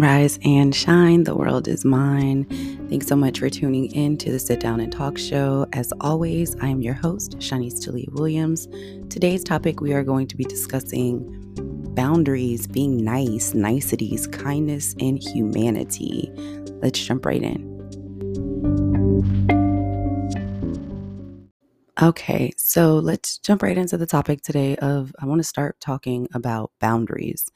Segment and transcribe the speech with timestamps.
[0.00, 1.24] Rise and shine.
[1.24, 2.46] The world is mine.
[2.88, 5.66] Thanks so much for tuning in to the Sit Down and Talk show.
[5.74, 8.66] As always, I am your host, Shanise Talia Williams.
[9.10, 11.28] Today's topic we are going to be discussing
[11.94, 16.32] boundaries, being nice, niceties, kindness, and humanity.
[16.80, 17.68] Let's jump right in.
[22.00, 26.26] Okay, so let's jump right into the topic today of I want to start talking
[26.32, 27.50] about boundaries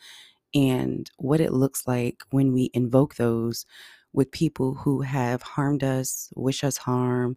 [0.54, 3.66] and what it looks like when we invoke those
[4.12, 7.36] with people who have harmed us, wish us harm,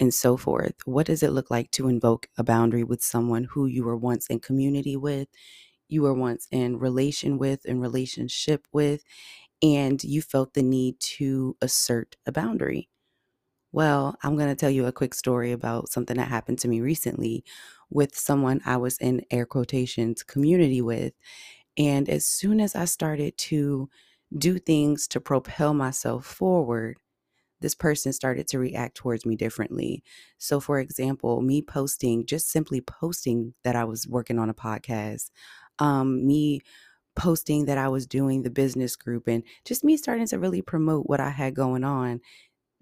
[0.00, 0.74] and so forth.
[0.84, 4.26] What does it look like to invoke a boundary with someone who you were once
[4.28, 5.28] in community with,
[5.88, 9.04] you were once in relation with, in relationship with,
[9.62, 12.88] and you felt the need to assert a boundary?
[13.72, 16.80] Well, I'm going to tell you a quick story about something that happened to me
[16.80, 17.44] recently
[17.90, 21.12] with someone I was in air quotations community with.
[21.78, 23.88] And as soon as I started to
[24.36, 26.98] do things to propel myself forward,
[27.60, 30.02] this person started to react towards me differently.
[30.38, 35.30] So, for example, me posting, just simply posting that I was working on a podcast,
[35.78, 36.60] um, me
[37.16, 41.06] posting that I was doing the business group, and just me starting to really promote
[41.08, 42.20] what I had going on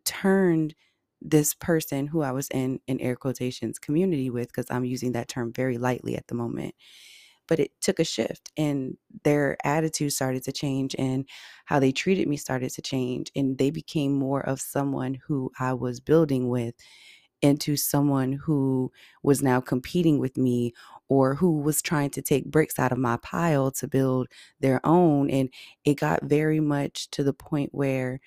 [0.04, 0.74] turned
[1.22, 5.28] this person who I was in in air quotations community with because I'm using that
[5.28, 6.74] term very lightly at the moment
[7.48, 11.26] but it took a shift and their attitude started to change and
[11.66, 15.72] how they treated me started to change and they became more of someone who I
[15.74, 16.74] was building with
[17.42, 18.90] into someone who
[19.22, 20.72] was now competing with me
[21.08, 24.28] or who was trying to take bricks out of my pile to build
[24.60, 25.50] their own and
[25.84, 28.20] it got very much to the point where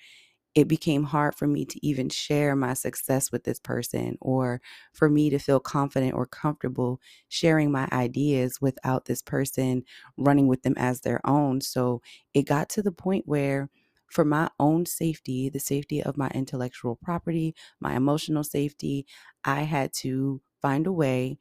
[0.54, 4.60] it became hard for me to even share my success with this person or
[4.92, 9.84] for me to feel confident or comfortable sharing my ideas without this person
[10.16, 11.60] running with them as their own.
[11.60, 12.02] So
[12.34, 13.68] it got to the point where,
[14.08, 19.06] for my own safety, the safety of my intellectual property, my emotional safety,
[19.44, 21.38] I had to find a way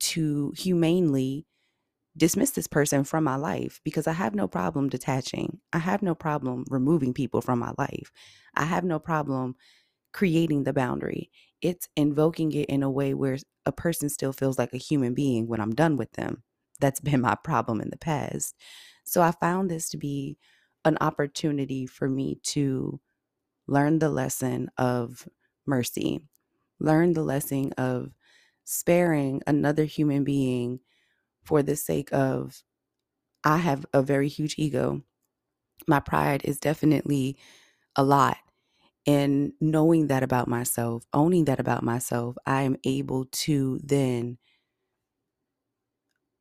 [0.00, 1.46] to humanely
[2.16, 5.60] dismiss this person from my life because I have no problem detaching.
[5.72, 8.12] I have no problem removing people from my life.
[8.54, 9.56] I have no problem
[10.12, 11.30] creating the boundary.
[11.60, 15.48] It's invoking it in a way where a person still feels like a human being
[15.48, 16.42] when I'm done with them.
[16.80, 18.54] That's been my problem in the past.
[19.04, 20.38] So I found this to be
[20.84, 23.00] an opportunity for me to
[23.66, 25.28] learn the lesson of
[25.66, 26.20] mercy,
[26.80, 28.10] learn the lesson of
[28.64, 30.80] sparing another human being
[31.44, 32.62] for the sake of
[33.44, 35.02] I have a very huge ego.
[35.88, 37.38] My pride is definitely
[37.96, 38.38] a lot.
[39.06, 44.38] And knowing that about myself, owning that about myself, I am able to then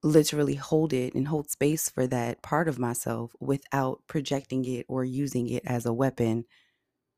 [0.03, 5.03] literally hold it and hold space for that part of myself without projecting it or
[5.05, 6.45] using it as a weapon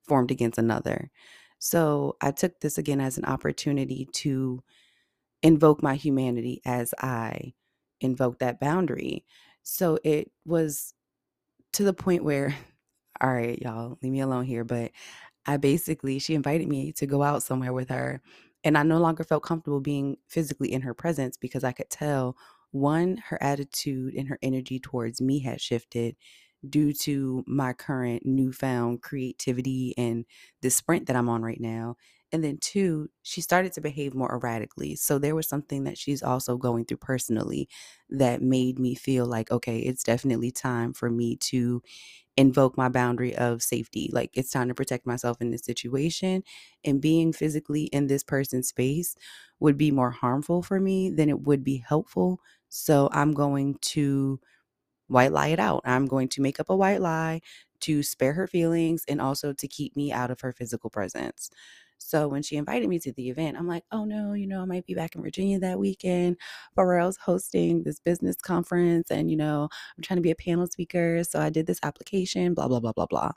[0.08, 1.12] formed against another.
[1.60, 4.64] So I took this again as an opportunity to
[5.44, 7.54] invoke my humanity as I
[8.04, 9.26] invoke that boundary.
[9.64, 10.94] So it was
[11.74, 12.56] to the point where,
[13.22, 14.64] all right, y'all, leave me alone here.
[14.64, 14.92] But
[15.46, 18.22] I basically, she invited me to go out somewhere with her.
[18.64, 22.38] And I no longer felt comfortable being physically in her presence because I could tell
[22.72, 26.16] one, her attitude and her energy towards me had shifted
[26.68, 30.26] due to my current newfound creativity and
[30.62, 31.98] the sprint that I'm on right now.
[32.34, 34.96] And then, two, she started to behave more erratically.
[34.98, 37.70] So, there was something that she's also going through personally
[38.10, 41.84] that made me feel like, okay, it's definitely time for me to
[42.38, 44.10] invoke my boundary of safety.
[44.14, 46.44] Like, it's time to protect myself in this situation.
[46.86, 49.16] And being physically in this person's space
[49.60, 52.40] would be more harmful for me than it would be helpful.
[52.70, 54.40] So, I'm going to
[55.08, 55.82] white lie it out.
[55.86, 57.42] I'm going to make up a white lie
[57.82, 61.50] to spare her feelings and also to keep me out of her physical presence.
[62.04, 64.66] So when she invited me to the event, I'm like, oh no, you know, I
[64.66, 66.38] might be back in Virginia that weekend.
[66.78, 71.24] Pharrell's hosting this business conference, and you know, I'm trying to be a panel speaker.
[71.24, 73.32] So I did this application, blah, blah, blah, blah, blah.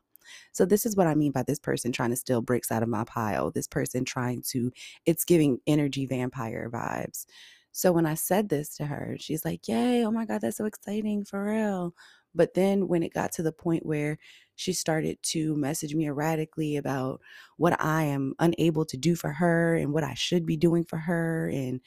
[0.52, 2.88] So this is what I mean by this person trying to steal bricks out of
[2.88, 3.50] my pile.
[3.50, 4.73] This person trying to,
[5.05, 7.26] it's giving energy vampire vibes.
[7.73, 10.64] So when I said this to her, she's like, Yay, oh my God, that's so
[10.64, 11.94] exciting for real.
[12.37, 14.19] But then when it got to the point where
[14.56, 17.21] she started to message me erratically about
[17.56, 20.99] what I am unable to do for her and what I should be doing for
[20.99, 21.81] her, and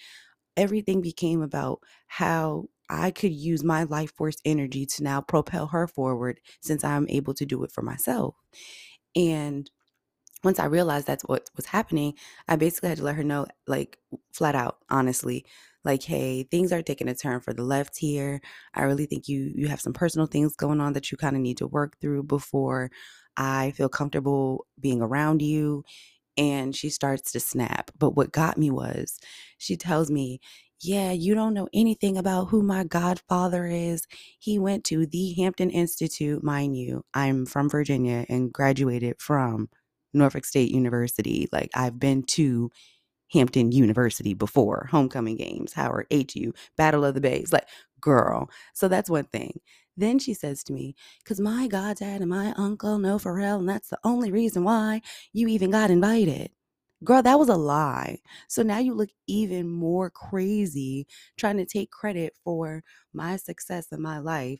[0.57, 5.87] everything became about how I could use my life force energy to now propel her
[5.87, 8.35] forward since I'm able to do it for myself.
[9.15, 9.69] And
[10.43, 12.13] once I realized that's what was happening,
[12.47, 13.97] I basically had to let her know, like,
[14.33, 15.45] flat out, honestly,
[15.83, 18.41] like, hey, things are taking a turn for the left here.
[18.73, 21.41] I really think you you have some personal things going on that you kind of
[21.41, 22.91] need to work through before
[23.37, 25.83] I feel comfortable being around you.
[26.37, 27.91] And she starts to snap.
[27.97, 29.19] But what got me was
[29.57, 30.39] she tells me,
[30.81, 34.07] yeah, you don't know anything about who my godfather is.
[34.39, 37.03] He went to the Hampton Institute, mind you.
[37.13, 39.69] I'm from Virginia and graduated from
[40.13, 41.47] Norfolk State University.
[41.51, 42.71] Like I've been to
[43.31, 47.53] Hampton University before, homecoming games, Howard, HU, Battle of the Bays.
[47.53, 47.67] Like,
[48.01, 48.49] girl.
[48.73, 49.59] So that's one thing.
[49.97, 53.89] Then she says to me, because my goddad and my uncle know Pharrell, and that's
[53.89, 55.01] the only reason why
[55.33, 56.51] you even got invited.
[57.03, 58.19] Girl, that was a lie.
[58.47, 61.07] So now you look even more crazy
[61.37, 62.83] trying to take credit for
[63.13, 64.59] my success in my life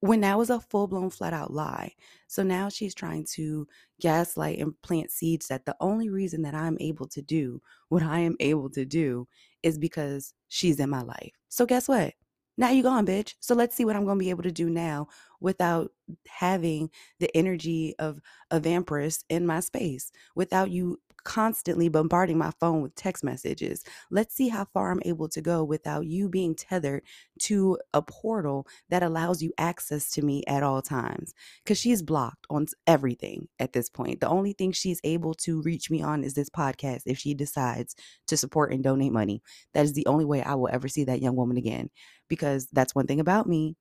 [0.00, 1.92] when that was a full blown flat out lie.
[2.26, 3.66] So now she's trying to
[4.00, 8.20] gaslight and plant seeds that the only reason that I'm able to do what I
[8.20, 9.26] am able to do
[9.62, 11.32] is because she's in my life.
[11.48, 12.14] So guess what?
[12.58, 13.34] Now you gone, bitch.
[13.40, 15.08] So let's see what I'm going to be able to do now
[15.40, 15.92] without
[16.26, 16.90] having
[17.20, 18.20] the energy of
[18.50, 23.82] a vampirist in my space, without you constantly bombarding my phone with text messages.
[24.10, 27.02] Let's see how far I'm able to go without you being tethered
[27.40, 31.34] to a portal that allows you access to me at all times.
[31.64, 34.20] Because she's blocked on everything at this point.
[34.20, 37.96] The only thing she's able to reach me on is this podcast if she decides
[38.28, 39.42] to support and donate money.
[39.74, 41.90] That is the only way I will ever see that young woman again.
[42.28, 43.76] Because that's one thing about me.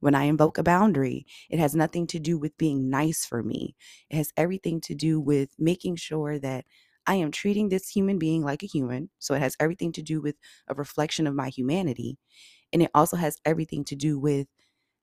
[0.00, 3.76] When I invoke a boundary, it has nothing to do with being nice for me.
[4.08, 6.64] It has everything to do with making sure that
[7.10, 9.10] I am treating this human being like a human.
[9.18, 10.36] So it has everything to do with
[10.68, 12.18] a reflection of my humanity.
[12.72, 14.46] And it also has everything to do with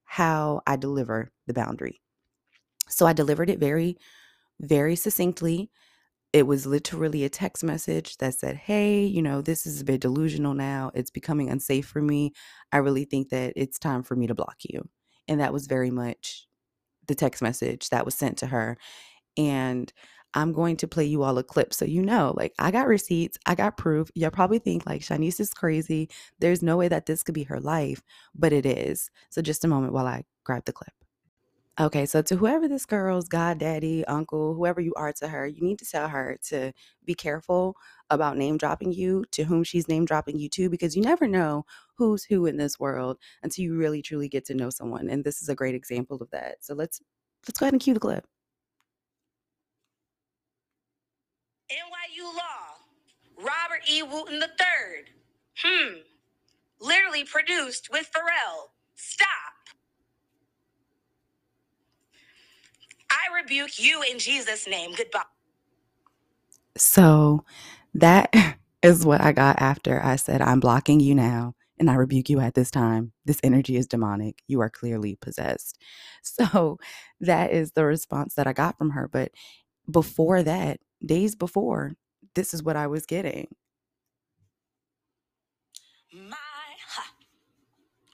[0.06, 2.01] how I deliver the boundary.
[2.89, 3.98] So I delivered it very,
[4.62, 5.71] very succinctly.
[6.33, 10.01] It was literally a text message that said, Hey, you know, this is a bit
[10.01, 10.92] delusional now.
[10.95, 12.33] It's becoming unsafe for me.
[12.71, 14.89] I really think that it's time for me to block you.
[15.27, 16.48] And that was very much
[17.07, 18.77] the text message that was sent to her.
[19.38, 19.92] And
[20.33, 23.38] I'm going to play you all a clip so you know, like, I got receipts,
[23.45, 24.09] I got proof.
[24.13, 26.09] You'll probably think, like, Shanise is crazy.
[26.39, 28.01] There's no way that this could be her life,
[28.35, 29.09] but it is.
[29.29, 30.94] So, just a moment while I grab the clip.
[31.79, 35.77] Okay, so to whoever this girl's goddaddy, uncle, whoever you are to her, you need
[35.77, 36.74] to tell her to
[37.06, 37.75] be careful
[38.09, 41.65] about name dropping you to whom she's name dropping you to because you never know
[41.95, 45.07] who's who in this world until you really truly get to know someone.
[45.07, 46.57] And this is a great example of that.
[46.62, 47.00] So let's
[47.47, 48.25] let's go ahead and cue the clip.
[51.72, 54.04] NYU Law, Robert E.
[54.04, 55.06] Wooten III.
[55.58, 55.96] Hmm.
[56.81, 58.69] Literally produced with Pharrell.
[58.96, 59.28] Stop.
[63.12, 64.94] I rebuke you in Jesus' name.
[64.98, 65.24] Goodbye.
[66.78, 67.46] So
[67.96, 68.34] that
[68.84, 72.40] is what I got after I said, I'm blocking you now and I rebuke you
[72.42, 73.13] at this time.
[73.25, 74.40] This energy is demonic.
[74.48, 75.78] You are clearly possessed.
[76.24, 76.80] So
[77.22, 79.08] that is the response that I got from her.
[79.08, 79.31] But
[79.92, 81.94] before that, days before,
[82.36, 83.48] this is what I was getting.
[86.14, 86.38] My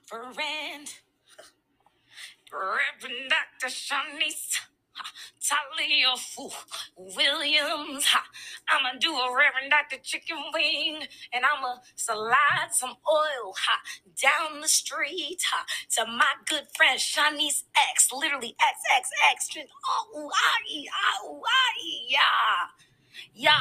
[0.07, 0.87] friend.
[3.67, 4.59] Shanise.
[5.41, 6.13] Talia
[6.97, 8.05] Williams.
[8.69, 10.01] I'ma do a Reverend Dr.
[10.03, 11.03] Chicken Wing
[11.33, 13.53] and I'ma slide some oil
[14.21, 15.43] down the street
[15.91, 19.65] to my good friend Shanise X, literally XXX.
[19.87, 20.85] Oh, I,
[21.23, 22.67] oh, I, yeah,
[23.33, 23.53] yeah,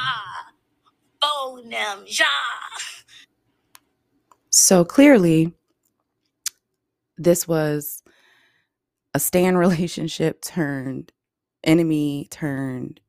[1.21, 2.25] bonem, yeah.
[4.51, 5.53] So clearly,
[7.17, 8.03] this was
[9.15, 11.12] a stand relationship turned
[11.63, 12.99] enemy turned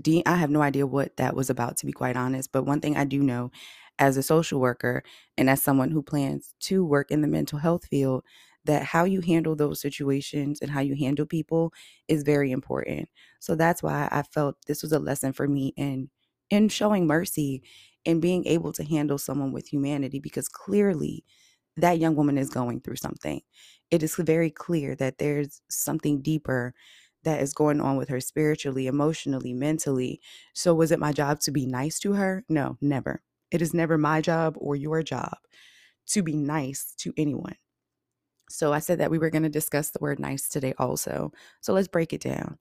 [0.00, 2.80] de- I have no idea what that was about to be quite honest, but one
[2.80, 3.50] thing I do know
[3.98, 5.02] as a social worker
[5.36, 8.24] and as someone who plans to work in the mental health field
[8.64, 11.72] that how you handle those situations and how you handle people
[12.06, 13.08] is very important.
[13.40, 16.10] So that's why I felt this was a lesson for me in
[16.50, 17.62] in showing mercy
[18.06, 21.24] and being able to handle someone with humanity because clearly
[21.76, 23.40] that young woman is going through something.
[23.90, 26.74] It is very clear that there's something deeper
[27.24, 30.20] that is going on with her spiritually, emotionally, mentally.
[30.54, 32.44] So, was it my job to be nice to her?
[32.48, 33.22] No, never.
[33.50, 35.36] It is never my job or your job
[36.08, 37.56] to be nice to anyone.
[38.50, 41.32] So, I said that we were going to discuss the word nice today also.
[41.60, 42.58] So, let's break it down.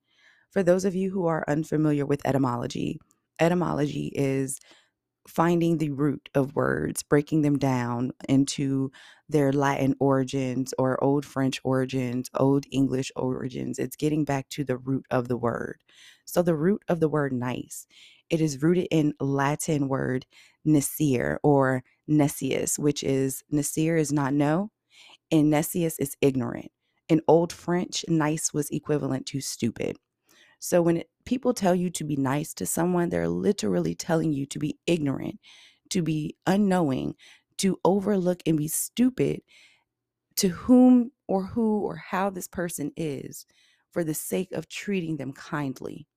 [0.52, 3.00] For those of you who are unfamiliar with etymology,
[3.40, 4.60] etymology is
[5.28, 8.92] finding the root of words, breaking them down into
[9.30, 13.80] their Latin origins or Old French origins, Old English origins.
[13.80, 15.80] It's getting back to the root of the word.
[16.26, 17.88] So, the root of the word nice,
[18.30, 20.26] it is rooted in Latin word
[20.68, 24.72] nescere or nescius, which is nescere is not know,
[25.32, 26.72] and nescius is ignorant.
[27.10, 29.98] In Old French, nice was equivalent to stupid.
[30.60, 34.46] So when it, people tell you to be nice to someone, they're literally telling you
[34.48, 35.40] to be ignorant,
[35.92, 37.16] to be unknowing,
[37.58, 39.42] to overlook and be stupid
[40.38, 43.46] to whom or who or how this person is
[43.92, 46.08] for the sake of treating them kindly,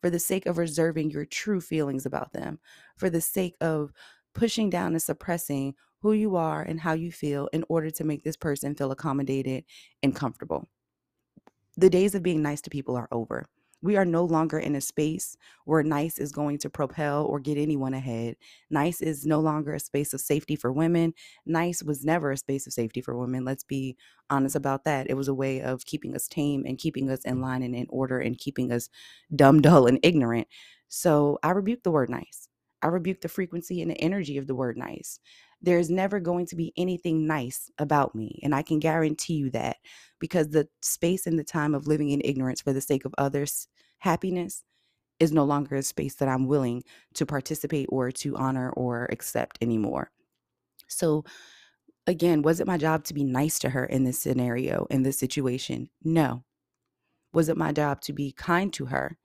[0.00, 2.58] for the sake of reserving your true feelings about them,
[2.96, 3.92] for the sake of
[4.34, 8.22] pushing down and suppressing who you are and how you feel in order to make
[8.22, 9.64] this person feel accommodated
[10.02, 10.66] and comfortable.
[11.76, 13.46] The days of being nice to people are over.
[13.82, 17.58] We are no longer in a space where nice is going to propel or get
[17.58, 18.36] anyone ahead.
[18.70, 21.14] Nice is no longer a space of safety for women.
[21.46, 23.44] Nice was never a space of safety for women.
[23.44, 23.96] Let's be
[24.30, 25.08] honest about that.
[25.08, 27.86] It was a way of keeping us tame and keeping us in line and in
[27.88, 28.88] order and keeping us
[29.34, 30.48] dumb, dull, and ignorant.
[30.88, 32.47] So I rebuke the word nice.
[32.82, 35.18] I rebuke the frequency and the energy of the word nice.
[35.60, 38.38] There's never going to be anything nice about me.
[38.42, 39.78] And I can guarantee you that
[40.20, 43.66] because the space and the time of living in ignorance for the sake of others'
[43.98, 44.64] happiness
[45.18, 49.58] is no longer a space that I'm willing to participate or to honor or accept
[49.60, 50.10] anymore.
[50.86, 51.24] So,
[52.06, 55.18] again, was it my job to be nice to her in this scenario, in this
[55.18, 55.90] situation?
[56.04, 56.44] No.
[57.32, 59.18] Was it my job to be kind to her?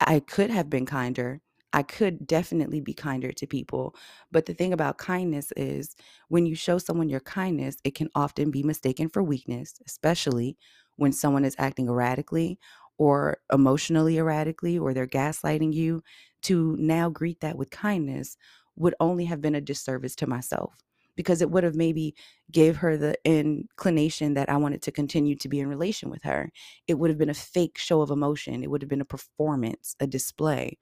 [0.00, 1.40] I could have been kinder.
[1.78, 3.94] I could definitely be kinder to people.
[4.32, 5.94] But the thing about kindness is
[6.28, 10.56] when you show someone your kindness, it can often be mistaken for weakness, especially
[10.96, 12.58] when someone is acting erratically
[12.98, 16.02] or emotionally erratically or they're gaslighting you.
[16.42, 18.36] To now greet that with kindness
[18.76, 20.76] would only have been a disservice to myself
[21.16, 22.14] because it would have maybe
[22.52, 26.52] gave her the inclination that I wanted to continue to be in relation with her.
[26.86, 28.62] It would have been a fake show of emotion.
[28.62, 30.78] It would have been a performance, a display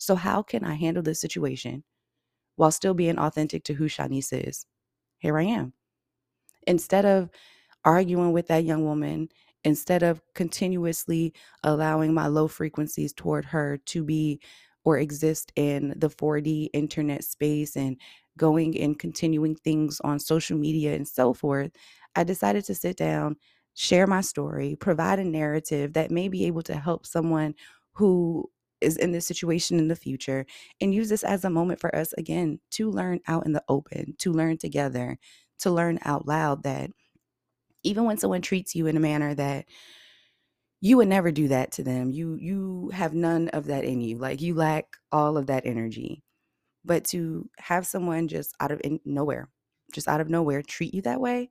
[0.00, 1.84] so, how can I handle this situation
[2.56, 4.66] while still being authentic to who Shanise is?
[5.18, 5.74] Here I am.
[6.66, 7.30] Instead of
[7.84, 9.28] arguing with that young woman,
[9.64, 14.40] instead of continuously allowing my low frequencies toward her to be
[14.84, 17.98] or exist in the 4D internet space and
[18.38, 21.72] going and continuing things on social media and so forth,
[22.16, 23.36] I decided to sit down,
[23.74, 27.54] share my story, provide a narrative that may be able to help someone
[27.92, 30.46] who is in this situation in the future
[30.80, 34.14] and use this as a moment for us again to learn out in the open,
[34.18, 35.18] to learn together,
[35.60, 36.90] to learn out loud that
[37.82, 39.66] even when someone treats you in a manner that
[40.80, 42.10] you would never do that to them.
[42.10, 44.16] You you have none of that in you.
[44.18, 46.22] Like you lack all of that energy.
[46.84, 49.48] But to have someone just out of in, nowhere,
[49.92, 51.50] just out of nowhere treat you that way,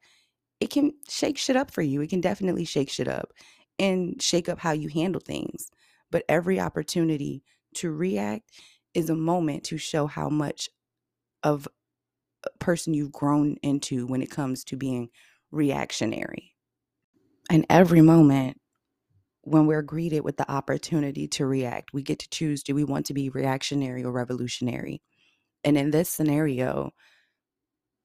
[0.60, 2.02] it can shake shit up for you.
[2.02, 3.32] It can definitely shake shit up
[3.78, 5.70] and shake up how you handle things.
[6.12, 7.44] But every opportunity
[7.76, 8.50] to react
[8.94, 10.70] is a moment to show how much
[11.44, 11.68] of
[12.44, 15.10] a person you've grown into when it comes to being
[15.52, 16.56] reactionary.
[17.50, 18.60] And every moment
[19.42, 23.06] when we're greeted with the opportunity to react, we get to choose do we want
[23.08, 25.02] to be reactionary or revolutionary?
[25.64, 26.92] And in this scenario,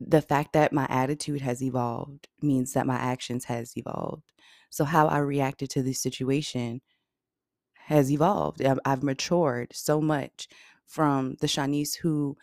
[0.00, 4.25] the fact that my attitude has evolved means that my actions has evolved.
[4.70, 6.80] So how I reacted to this situation
[7.86, 8.62] has evolved.
[8.62, 10.48] I've, matured so much
[10.86, 12.36] from the Shanise who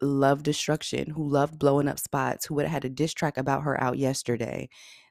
[0.00, 3.62] loved destruction, who loved blowing up spots, who would have had a diss track about
[3.62, 4.68] her out yesterday.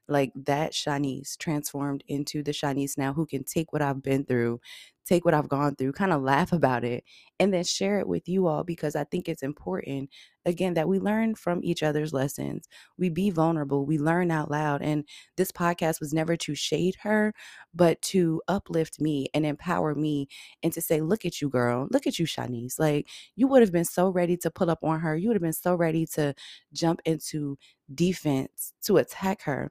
[0.08, 4.60] Like that Shanise transformed into the Shanise now who can take what I've been through,
[5.06, 7.04] take what I've gone through, kind of laugh about it,
[7.38, 10.10] and then share it with you all because I think it's important,
[10.44, 12.68] again, that we learn from each other's lessons.
[12.98, 14.82] We be vulnerable, we learn out loud.
[14.82, 15.04] And
[15.36, 17.32] this podcast was never to shade her,
[17.74, 20.28] but to uplift me and empower me
[20.62, 21.88] and to say, look at you, girl.
[21.90, 22.78] Look at you, Shanise.
[22.78, 25.16] Like you would have been so ready to pull up on her.
[25.16, 26.34] You would have been so ready to
[26.72, 27.58] jump into
[27.94, 29.70] defense to attack her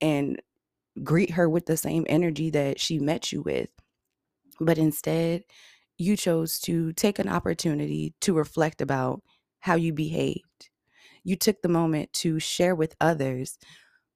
[0.00, 0.40] and
[1.02, 3.70] greet her with the same energy that she met you with.
[4.60, 5.44] But instead,
[5.96, 9.22] you chose to take an opportunity to reflect about
[9.60, 10.70] how you behaved.
[11.24, 13.58] You took the moment to share with others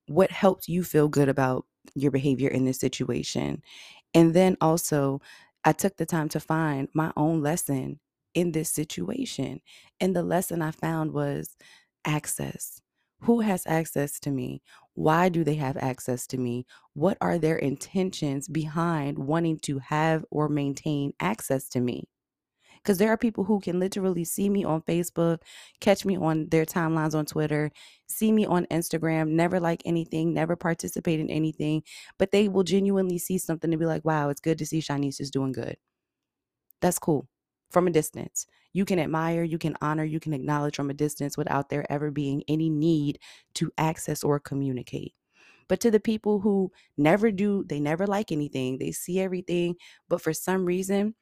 [0.09, 3.63] what helped you feel good about your behavior in this situation.
[4.15, 5.21] And then also,
[5.65, 8.01] I took the time to find my own lesson
[8.35, 9.61] in this situation.
[10.01, 11.57] And the lesson I found was
[12.05, 12.81] access.
[13.23, 14.62] Who has access to me?
[14.95, 16.67] Why do they have access to me?
[16.95, 22.09] What are their intentions behind wanting to have or maintain access to me?
[22.76, 25.38] Because there are people who can literally see me on Facebook,
[25.81, 27.71] catch me on their timelines on Twitter,
[28.09, 31.85] see me on Instagram, never like anything, never participate in anything,
[32.19, 35.21] but they will genuinely see something and be like, wow, it's good to see Shanise
[35.21, 35.76] is doing good.
[36.81, 37.29] That's cool
[37.73, 38.47] from a distance.
[38.73, 42.11] You can admire, you can honor, you can acknowledge from a distance without there ever
[42.11, 43.19] being any need
[43.55, 45.14] to access or communicate.
[45.69, 49.76] But to the people who never do, they never like anything, they see everything,
[50.09, 51.14] but for some reason,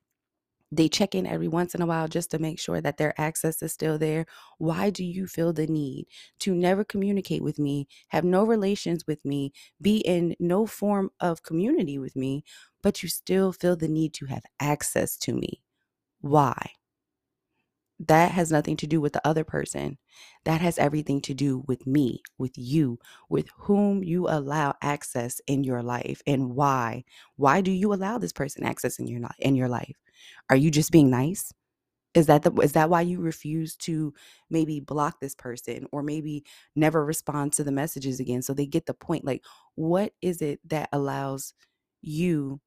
[0.72, 3.60] they check in every once in a while just to make sure that their access
[3.62, 4.26] is still there.
[4.58, 6.06] Why do you feel the need
[6.40, 9.52] to never communicate with me, have no relations with me,
[9.82, 12.44] be in no form of community with me,
[12.82, 15.60] but you still feel the need to have access to me?
[16.20, 16.72] Why?
[17.98, 19.98] That has nothing to do with the other person.
[20.44, 22.98] That has everything to do with me, with you,
[23.28, 27.04] with whom you allow access in your life and why.
[27.36, 29.96] Why do you allow this person access in your in your life?
[30.48, 31.52] Are you just being nice?
[32.14, 34.14] Is that the is that why you refuse to
[34.50, 36.44] maybe block this person or maybe
[36.76, 39.44] never respond to the messages again so they get the point like
[39.76, 41.54] what is it that allows
[42.02, 42.60] you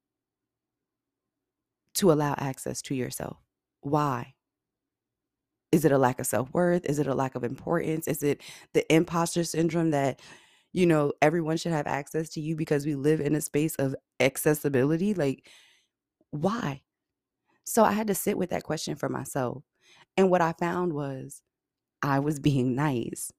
[1.95, 3.42] to allow access to yourself?
[3.83, 4.33] Why?
[5.71, 6.85] Is it a lack of self worth?
[6.85, 8.07] Is it a lack of importance?
[8.07, 8.41] Is it
[8.73, 10.21] the imposter syndrome that,
[10.71, 13.95] you know, everyone should have access to you because we live in a space of
[14.19, 15.13] accessibility?
[15.13, 15.47] Like,
[16.31, 16.83] why?
[17.65, 19.63] So I had to sit with that question for myself.
[20.17, 21.41] And what I found was
[22.01, 23.31] I was being nice.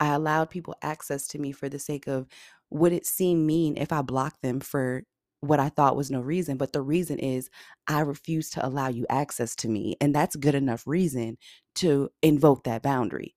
[0.00, 2.26] I allowed people access to me for the sake of
[2.70, 5.04] would it seem mean if I blocked them for
[5.40, 7.48] what I thought was no reason, but the reason is
[7.86, 9.96] I refuse to allow you access to me.
[10.00, 11.38] And that's good enough reason
[11.76, 13.34] to invoke that boundary.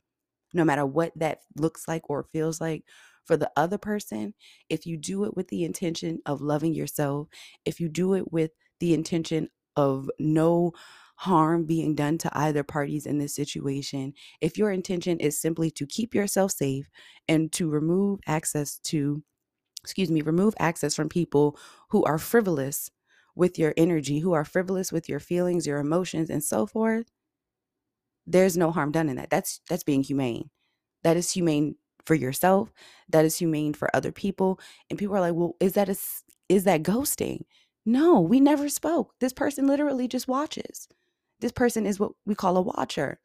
[0.53, 2.84] No matter what that looks like or feels like
[3.25, 4.34] for the other person,
[4.70, 7.27] if you do it with the intention of loving yourself,
[7.65, 10.72] if you do it with the intention of no
[11.17, 15.86] harm being done to either parties in this situation, if your intention is simply to
[15.86, 16.89] keep yourself safe
[17.27, 19.24] and to remove access to
[19.84, 21.58] excuse me, remove access from people
[21.90, 22.92] who are frivolous
[23.36, 27.06] with your energy, who are frivolous with your feelings, your emotions, and so forth,
[28.26, 29.30] there's no harm done in that.
[29.30, 30.50] That's that's being humane.
[31.04, 32.72] That is humane for yourself.
[33.10, 34.60] That is humane for other people.
[34.90, 35.96] And people are like, well, is that a
[36.50, 37.44] is that ghosting?
[37.86, 39.14] No, we never spoke.
[39.20, 40.88] This person literally just watches.
[41.40, 43.20] This person is what we call a watcher.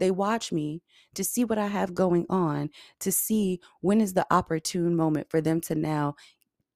[0.00, 0.82] They watch me
[1.14, 5.40] to see what I have going on, to see when is the opportune moment for
[5.40, 6.16] them to now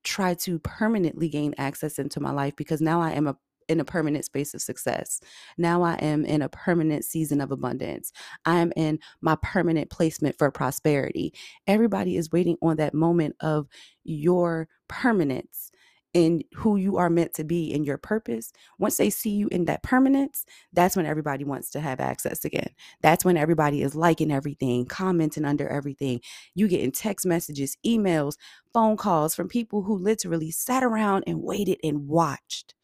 [0.05, 3.37] try to permanently gain access into my life because now I am a
[3.69, 5.21] in a permanent space of success.
[5.57, 8.13] Now I am in a permanent season of abundance.
[8.45, 11.33] I am in my permanent placement for prosperity.
[11.67, 13.67] Everybody is waiting on that moment of
[14.05, 15.71] your permanence
[16.15, 19.65] in who you are meant to be in your purpose, once they see you in
[19.67, 22.71] that permanence, that's when everybody wants to have access again.
[23.03, 26.21] That's when everybody is liking everything, commenting under everything.
[26.55, 28.37] You getting text messages, emails,
[28.73, 32.75] phone calls from people who literally sat around and waited and watched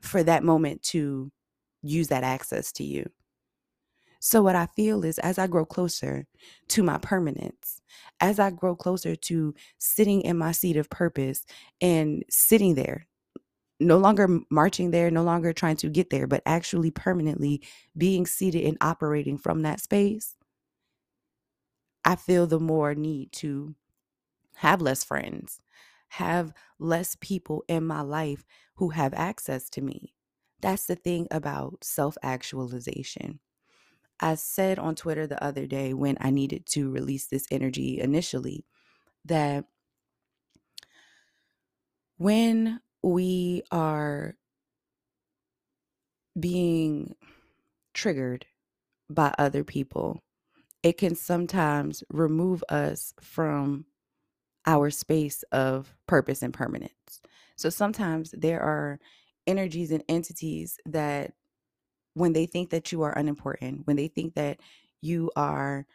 [0.00, 1.30] for that moment to
[1.82, 3.08] use that access to you.
[4.20, 6.26] So, what I feel is as I grow closer
[6.68, 7.80] to my permanence,
[8.20, 11.46] as I grow closer to sitting in my seat of purpose
[11.80, 13.06] and sitting there,
[13.80, 17.62] no longer marching there, no longer trying to get there, but actually permanently
[17.96, 20.34] being seated and operating from that space,
[22.04, 23.74] I feel the more need to
[24.56, 25.60] have less friends,
[26.10, 28.44] have less people in my life
[28.76, 30.14] who have access to me.
[30.60, 33.40] That's the thing about self actualization.
[34.20, 38.64] I said on Twitter the other day when I needed to release this energy initially
[39.24, 39.64] that
[42.16, 44.34] when we are
[46.38, 47.14] being
[47.94, 48.46] triggered
[49.08, 50.22] by other people,
[50.82, 53.86] it can sometimes remove us from
[54.66, 57.20] our space of purpose and permanence.
[57.56, 59.00] So sometimes there are
[59.46, 61.32] energies and entities that
[62.18, 64.60] when they think that you are unimportant, when they think that
[65.00, 65.86] you are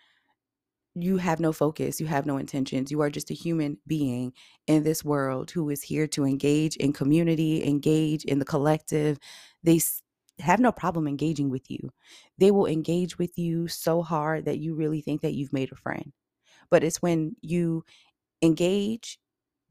[0.96, 2.92] you have no focus, you have no intentions.
[2.92, 4.34] You are just a human being
[4.68, 9.18] in this world who is here to engage in community, engage in the collective.
[9.64, 9.82] They
[10.40, 11.90] have no problem engaging with you.
[12.38, 15.76] They will engage with you so hard that you really think that you've made a
[15.76, 16.14] friend.
[16.70, 17.84] But it's when you
[18.44, 19.18] engage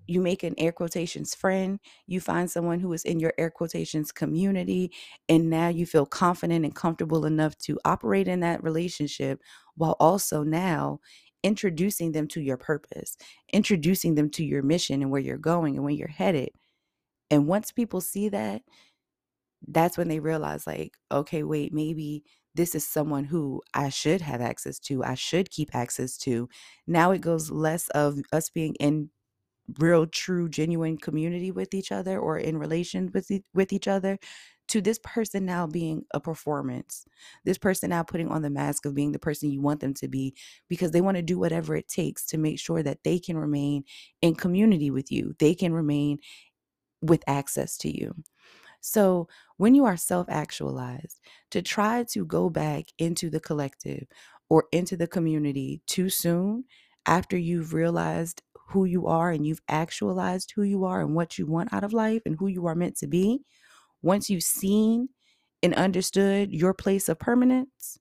[0.07, 4.13] you make an air quotations friend, you find someone who is in your air quotations
[4.13, 4.93] community,
[5.29, 9.41] and now you feel confident and comfortable enough to operate in that relationship
[9.77, 11.01] while also now
[11.43, 13.17] introducing them to your purpose,
[13.53, 16.51] introducing them to your mission and where you're going and where you're headed.
[17.31, 18.63] And once people see that,
[19.69, 24.41] that's when they realize, like, okay, wait, maybe this is someone who I should have
[24.41, 26.49] access to, I should keep access to.
[26.87, 29.11] Now it goes less of us being in
[29.79, 34.19] real, true, genuine community with each other or in relation with e- with each other
[34.69, 37.05] to this person now being a performance.
[37.45, 40.09] This person now putting on the mask of being the person you want them to
[40.09, 40.35] be
[40.69, 43.85] because they want to do whatever it takes to make sure that they can remain
[44.23, 45.35] in community with you.
[45.39, 46.19] They can remain
[47.01, 48.15] with access to you.
[48.81, 51.21] So, when you are self actualized,
[51.53, 54.07] to try to go back into the collective
[54.51, 56.65] or into the community too soon
[57.07, 58.43] after you've realized
[58.73, 61.93] who you are and you've actualized who you are and what you want out of
[61.93, 63.41] life and who you are meant to be,
[64.03, 65.09] once you've seen
[65.63, 67.99] and understood your place of permanence,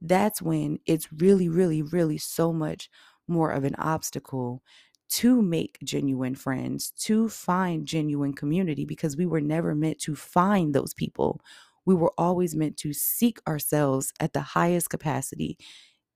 [0.00, 2.90] that's when it's really, really, really so much
[3.26, 4.62] more of an obstacle
[5.08, 10.74] to make genuine friends, to find genuine community, because we were never meant to find
[10.74, 11.40] those people.
[11.86, 15.56] We were always meant to seek ourselves at the highest capacity.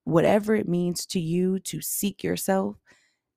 [0.04, 2.76] Whatever it means to you to seek yourself,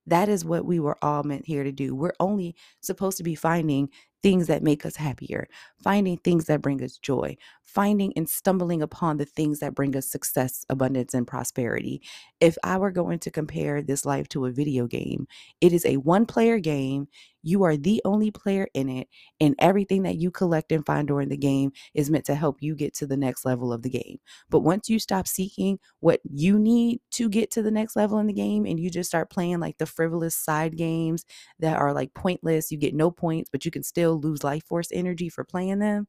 [0.06, 1.94] that is what we were all meant here to do.
[1.94, 3.88] We're only supposed to be finding
[4.24, 5.46] things that make us happier,
[5.82, 10.06] finding things that bring us joy, finding and stumbling upon the things that bring us
[10.10, 12.00] success, abundance, and prosperity.
[12.40, 15.26] If I were going to compare this life to a video game,
[15.60, 17.08] it is a one player game.
[17.42, 19.08] You are the only player in it,
[19.38, 22.74] and everything that you collect and find during the game is meant to help you
[22.74, 24.16] get to the next level of the game.
[24.48, 28.28] But once you stop seeking what you need to get to the next level in
[28.28, 31.26] the game and you just start playing like the frivolous side games
[31.58, 34.88] that are like pointless, you get no points, but you can still lose life force
[34.92, 36.06] energy for playing them.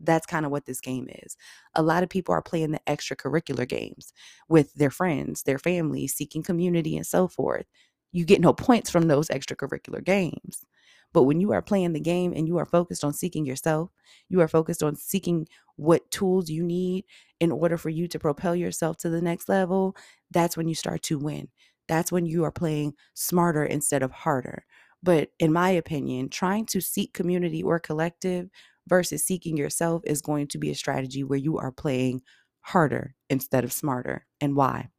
[0.00, 1.36] That's kind of what this game is.
[1.74, 4.12] A lot of people are playing the extracurricular games
[4.48, 7.66] with their friends, their family, seeking community, and so forth.
[8.12, 10.64] You get no points from those extracurricular games.
[11.12, 13.90] But when you are playing the game and you are focused on seeking yourself,
[14.28, 17.04] you are focused on seeking what tools you need
[17.40, 19.96] in order for you to propel yourself to the next level,
[20.30, 21.48] that's when you start to win.
[21.88, 24.64] That's when you are playing smarter instead of harder.
[25.02, 28.50] But in my opinion, trying to seek community or collective
[28.86, 32.22] versus seeking yourself is going to be a strategy where you are playing
[32.60, 34.26] harder instead of smarter.
[34.40, 34.90] And why?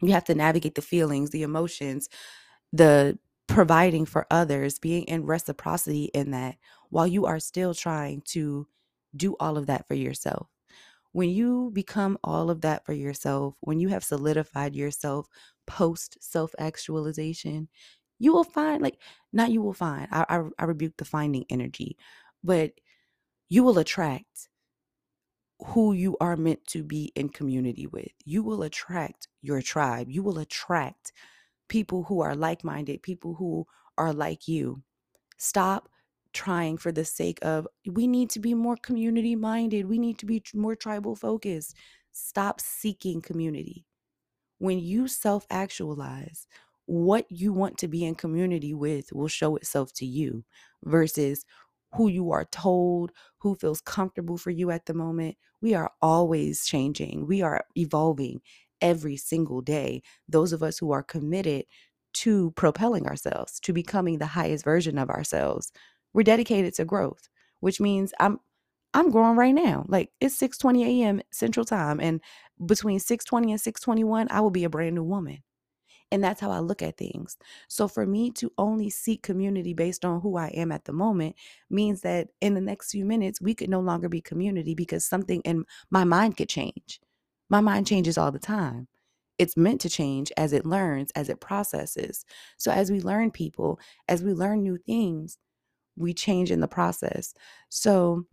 [0.00, 2.08] You have to navigate the feelings, the emotions,
[2.72, 6.56] the providing for others, being in reciprocity in that
[6.90, 8.66] while you are still trying to
[9.16, 10.48] do all of that for yourself.
[11.12, 15.28] When you become all of that for yourself, when you have solidified yourself
[15.66, 17.68] post self actualization,
[18.22, 18.98] you will find, like,
[19.32, 21.96] not you will find, I, I, I rebuke the finding energy,
[22.44, 22.70] but
[23.48, 24.48] you will attract
[25.66, 28.12] who you are meant to be in community with.
[28.24, 30.08] You will attract your tribe.
[30.08, 31.12] You will attract
[31.68, 33.66] people who are like minded, people who
[33.98, 34.84] are like you.
[35.36, 35.88] Stop
[36.32, 40.26] trying for the sake of we need to be more community minded, we need to
[40.26, 41.74] be more tribal focused.
[42.12, 43.84] Stop seeking community.
[44.58, 46.46] When you self actualize,
[46.86, 50.44] what you want to be in community with will show itself to you
[50.84, 51.44] versus
[51.94, 55.36] who you are told, who feels comfortable for you at the moment.
[55.60, 58.40] We are always changing, we are evolving
[58.80, 60.02] every single day.
[60.28, 61.64] Those of us who are committed
[62.14, 65.72] to propelling ourselves, to becoming the highest version of ourselves,
[66.12, 67.28] we're dedicated to growth,
[67.60, 68.38] which means I'm
[68.94, 69.84] I'm growing right now.
[69.88, 71.22] Like it's 6:20 a.m.
[71.32, 72.20] Central Time and
[72.66, 75.42] between 6:20 and 6:21 I will be a brand new woman.
[76.12, 77.38] And that's how I look at things.
[77.68, 81.36] So for me to only seek community based on who I am at the moment
[81.70, 85.40] means that in the next few minutes, we could no longer be community because something
[85.40, 87.00] in my mind could change.
[87.48, 88.88] My mind changes all the time.
[89.38, 92.26] It's meant to change as it learns, as it processes.
[92.58, 95.38] So as we learn people, as we learn new things,
[95.96, 97.34] we change in the process.
[97.70, 98.26] So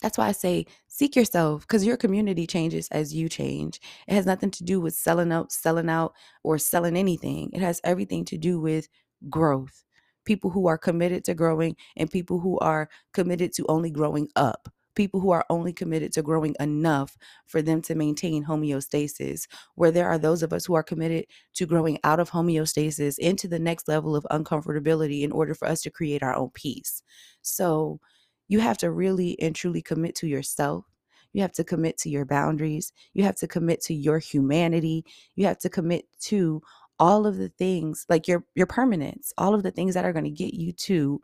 [0.00, 3.80] that's why I say seek yourself because your community changes as you change.
[4.06, 7.50] It has nothing to do with selling out, selling out, or selling anything.
[7.52, 8.88] It has everything to do with
[9.30, 9.84] growth.
[10.24, 14.68] People who are committed to growing and people who are committed to only growing up.
[14.94, 20.08] People who are only committed to growing enough for them to maintain homeostasis, where there
[20.08, 23.88] are those of us who are committed to growing out of homeostasis into the next
[23.88, 27.02] level of uncomfortability in order for us to create our own peace.
[27.42, 28.00] So,
[28.48, 30.84] you have to really and truly commit to yourself.
[31.32, 32.92] You have to commit to your boundaries.
[33.12, 35.04] You have to commit to your humanity.
[35.34, 36.62] You have to commit to
[36.98, 40.24] all of the things like your your permanence, all of the things that are going
[40.24, 41.20] to get you to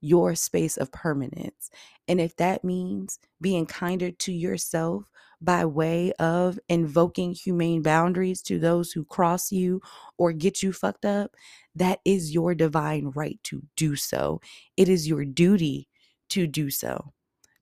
[0.00, 1.70] your space of permanence.
[2.06, 5.10] And if that means being kinder to yourself
[5.40, 9.80] by way of invoking humane boundaries to those who cross you
[10.18, 11.34] or get you fucked up,
[11.74, 14.42] that is your divine right to do so.
[14.76, 15.88] It is your duty
[16.34, 17.12] to do so.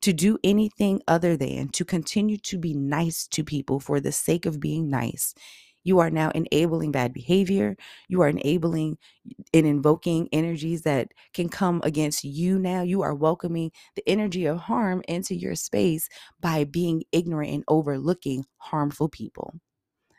[0.02, 4.46] to do anything other than to continue to be nice to people for the sake
[4.46, 5.34] of being nice,
[5.84, 7.76] you are now enabling bad behavior.
[8.08, 8.98] You are enabling
[9.54, 12.82] and invoking energies that can come against you now.
[12.82, 16.08] You are welcoming the energy of harm into your space
[16.40, 19.54] by being ignorant and overlooking harmful people.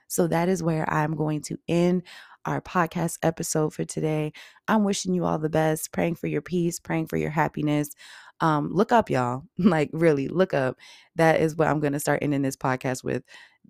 [0.07, 2.03] So that is where I'm going to end
[2.45, 4.33] our podcast episode for today.
[4.67, 7.89] I'm wishing you all the best, praying for your peace, praying for your happiness.
[8.41, 9.43] Um, look up, y'all.
[9.57, 10.77] Like, really, look up.
[11.15, 13.23] That is what I'm going to start ending this podcast with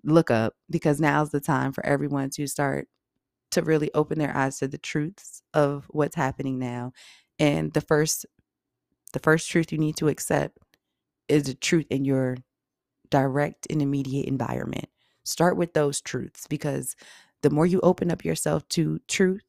[0.04, 2.88] look up because now's the time for everyone to start
[3.52, 6.92] to really open their eyes to the truths of what's happening now.
[7.38, 8.26] And the first
[9.12, 10.58] the first truth you need to accept
[11.28, 12.36] is the truth in your
[13.10, 14.86] direct and immediate environment.
[15.24, 16.96] Start with those truths because
[17.42, 19.42] the more you open up yourself to truth,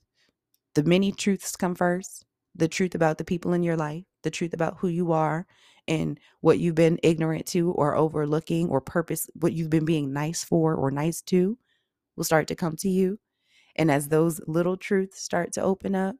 [0.76, 2.25] the many truths come first.
[2.56, 5.46] The truth about the people in your life, the truth about who you are,
[5.88, 10.44] and what you've been ignorant to or overlooking or purpose what you've been being nice
[10.44, 11.58] for or nice to
[12.16, 13.20] will start to come to you.
[13.76, 16.16] And as those little truths start to open up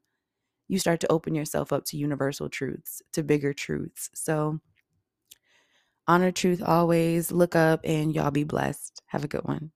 [0.68, 4.10] you start to open yourself up to universal truths to bigger truths.
[4.14, 4.60] So
[6.08, 9.02] honor truth always look up and y'all be blessed.
[9.08, 9.72] Have a good one